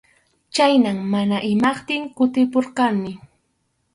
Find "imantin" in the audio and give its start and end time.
1.51-2.03